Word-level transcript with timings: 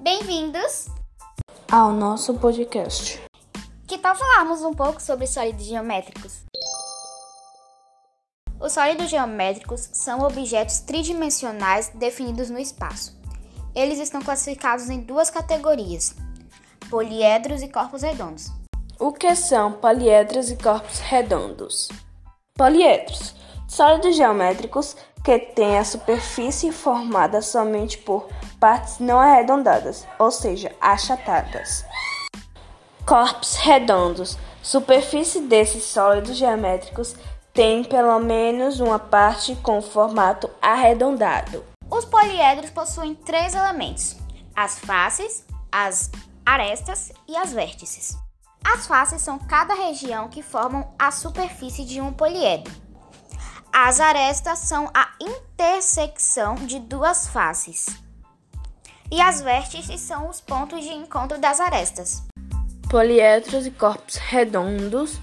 Bem-vindos 0.00 0.86
ao 1.70 1.92
nosso 1.92 2.34
podcast. 2.34 3.20
Que 3.86 3.98
tal 3.98 4.14
falarmos 4.14 4.62
um 4.62 4.72
pouco 4.72 5.02
sobre 5.02 5.26
sólidos 5.26 5.64
geométricos? 5.64 6.44
Os 8.60 8.72
sólidos 8.72 9.10
geométricos 9.10 9.88
são 9.92 10.20
objetos 10.20 10.78
tridimensionais 10.78 11.88
definidos 11.88 12.48
no 12.48 12.60
espaço. 12.60 13.18
Eles 13.74 13.98
estão 13.98 14.22
classificados 14.22 14.88
em 14.88 15.00
duas 15.00 15.30
categorias: 15.30 16.14
poliedros 16.88 17.60
e 17.60 17.68
corpos 17.68 18.02
redondos. 18.02 18.52
O 19.00 19.12
que 19.12 19.34
são 19.34 19.72
poliedros 19.72 20.48
e 20.48 20.56
corpos 20.56 21.00
redondos? 21.00 21.88
Poliedros 22.54 23.34
sólidos 23.68 24.16
geométricos 24.16 24.96
que 25.22 25.38
têm 25.38 25.78
a 25.78 25.84
superfície 25.84 26.72
formada 26.72 27.42
somente 27.42 27.98
por 27.98 28.26
partes 28.58 28.98
não 28.98 29.20
arredondadas, 29.20 30.06
ou 30.18 30.30
seja, 30.30 30.74
achatadas. 30.80 31.84
Corpos 33.06 33.54
redondos 33.56 34.36
superfície 34.62 35.40
desses 35.42 35.84
sólidos 35.84 36.36
geométricos 36.36 37.14
tem 37.52 37.84
pelo 37.84 38.18
menos 38.18 38.80
uma 38.80 38.98
parte 38.98 39.54
com 39.56 39.80
formato 39.80 40.50
arredondado. 40.60 41.64
Os 41.90 42.04
poliedros 42.04 42.70
possuem 42.70 43.14
três 43.14 43.54
elementos: 43.54 44.16
as 44.54 44.78
faces, 44.78 45.44
as 45.70 46.10
arestas 46.44 47.12
e 47.26 47.36
as 47.36 47.52
vértices. 47.52 48.16
As 48.64 48.86
faces 48.86 49.22
são 49.22 49.38
cada 49.38 49.74
região 49.74 50.28
que 50.28 50.42
formam 50.42 50.92
a 50.98 51.10
superfície 51.10 51.84
de 51.84 52.00
um 52.00 52.12
poliedro. 52.12 52.87
As 53.72 54.00
arestas 54.00 54.60
são 54.60 54.90
a 54.94 55.08
intersecção 55.20 56.54
de 56.54 56.78
duas 56.78 57.28
faces. 57.28 57.86
E 59.10 59.20
as 59.20 59.40
vértices 59.40 60.00
são 60.00 60.28
os 60.28 60.40
pontos 60.40 60.82
de 60.82 60.92
encontro 60.92 61.38
das 61.38 61.60
arestas. 61.60 62.22
Poliedros 62.90 63.66
e 63.66 63.70
corpos 63.70 64.16
redondos 64.16 65.18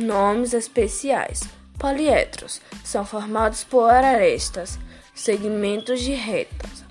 Nomes 0.00 0.54
especiais. 0.54 1.42
Poliedros 1.78 2.60
são 2.82 3.04
formados 3.04 3.64
por 3.64 3.90
arestas, 3.90 4.78
segmentos 5.14 6.00
de 6.00 6.12
retas. 6.12 6.84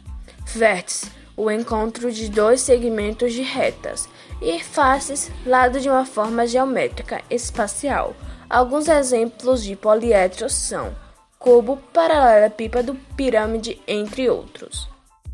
Vértice, 0.45 1.11
o 1.40 1.50
encontro 1.50 2.12
de 2.12 2.28
dois 2.30 2.59
segmentos 2.59 3.32
de 3.32 3.42
retas. 3.42 4.09
E 4.42 4.59
faces, 4.62 5.32
lado 5.45 5.80
de 5.80 5.90
uma 5.90 6.06
forma 6.06 6.45
geométrica 6.45 7.22
espacial. 7.30 8.14
Alguns 8.50 8.90
exemplos 8.90 9.64
de 9.64 9.73
poliedros 9.76 10.54
são 10.54 10.94
cubo, 11.38 11.78
paralelepípedo, 11.94 12.98
pirâmide, 13.16 13.82
entre 13.88 14.30
outros. 14.30 14.90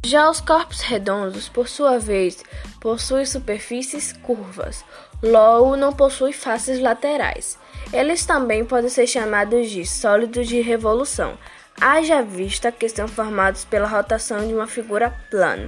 Já 0.06 0.30
os 0.30 0.40
corpos 0.40 0.82
redondos, 0.82 1.50
por 1.50 1.68
sua 1.68 1.98
vez, 1.98 2.44
possuem 2.80 3.26
superfícies 3.26 4.14
curvas, 4.14 4.86
logo 5.24 5.76
não 5.76 5.92
possuem 5.92 6.32
faces 6.32 6.80
laterais. 6.80 7.58
Eles 7.92 8.24
também 8.24 8.64
podem 8.64 8.90
ser 8.92 9.08
chamados 9.08 9.72
de 9.72 9.84
sólidos 9.84 10.48
de 10.48 10.62
revolução, 10.62 11.36
haja 11.82 12.22
vista 12.22 12.72
que 12.72 12.88
são 12.88 13.08
formados 13.08 13.66
pela 13.66 13.88
rotação 13.88 14.48
de 14.48 14.54
uma 14.54 14.68
figura 14.68 15.12
plana, 15.32 15.68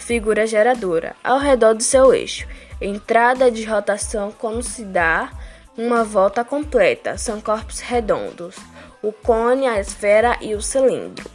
figura 0.00 0.46
geradora, 0.46 1.14
ao 1.22 1.38
redor 1.38 1.74
do 1.74 1.82
seu 1.82 2.12
eixo. 2.12 2.46
Entrada 2.80 3.50
de 3.50 3.64
rotação 3.64 4.32
como 4.32 4.62
se 4.62 4.84
dá 4.84 5.30
uma 5.76 6.02
volta 6.02 6.44
completa, 6.44 7.16
são 7.16 7.40
corpos 7.40 7.80
redondos, 7.80 8.56
o 9.02 9.12
cone, 9.12 9.66
a 9.66 9.78
esfera 9.78 10.36
e 10.40 10.54
o 10.54 10.62
cilindro. 10.62 11.30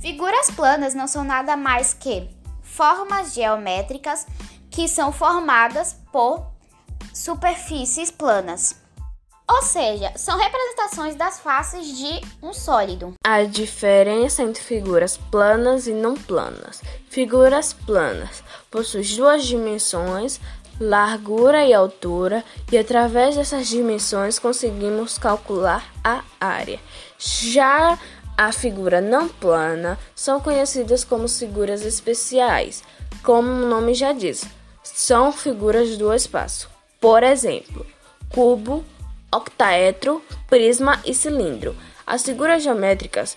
Figuras 0.00 0.50
planas 0.50 0.94
não 0.94 1.06
são 1.06 1.24
nada 1.24 1.56
mais 1.56 1.94
que 1.94 2.28
formas 2.62 3.34
geométricas 3.34 4.26
que 4.70 4.88
são 4.88 5.12
formadas 5.12 5.96
por 6.12 6.46
superfícies 7.12 8.10
planas. 8.10 8.83
Ou 9.46 9.62
seja, 9.62 10.12
são 10.16 10.38
representações 10.38 11.14
das 11.16 11.38
faces 11.38 11.86
de 11.86 12.20
um 12.42 12.52
sólido. 12.52 13.14
A 13.22 13.42
diferença 13.44 14.42
entre 14.42 14.62
figuras 14.62 15.18
planas 15.30 15.86
e 15.86 15.92
não 15.92 16.14
planas. 16.14 16.82
Figuras 17.10 17.72
planas 17.72 18.42
possuem 18.70 19.04
duas 19.16 19.44
dimensões, 19.44 20.40
largura 20.80 21.64
e 21.64 21.74
altura, 21.74 22.42
e 22.72 22.78
através 22.78 23.36
dessas 23.36 23.68
dimensões 23.68 24.38
conseguimos 24.38 25.18
calcular 25.18 25.92
a 26.02 26.22
área. 26.40 26.80
Já 27.18 27.98
a 28.36 28.50
figura 28.50 29.00
não 29.00 29.28
plana 29.28 29.98
são 30.14 30.40
conhecidas 30.40 31.04
como 31.04 31.28
figuras 31.28 31.82
especiais, 31.82 32.82
como 33.22 33.48
o 33.48 33.68
nome 33.68 33.94
já 33.94 34.12
diz, 34.12 34.44
são 34.82 35.32
figuras 35.32 35.96
do 35.96 36.12
espaço. 36.12 36.68
Por 37.00 37.22
exemplo, 37.22 37.86
cubo, 38.30 38.84
octaedro, 39.34 40.22
prisma 40.48 41.00
e 41.04 41.14
cilindro. 41.14 41.74
As 42.06 42.22
figuras 42.22 42.62
geométricas 42.62 43.36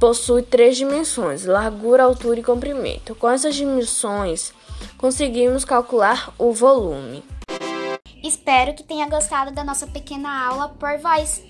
possuem 0.00 0.44
três 0.44 0.76
dimensões: 0.76 1.44
largura, 1.44 2.04
altura 2.04 2.40
e 2.40 2.42
comprimento. 2.42 3.14
Com 3.14 3.28
essas 3.28 3.54
dimensões, 3.54 4.52
conseguimos 4.96 5.64
calcular 5.64 6.32
o 6.38 6.52
volume. 6.52 7.22
Espero 8.22 8.74
que 8.74 8.82
tenha 8.82 9.08
gostado 9.08 9.52
da 9.52 9.62
nossa 9.62 9.86
pequena 9.86 10.46
aula 10.46 10.68
por 10.68 10.98
voz. 10.98 11.42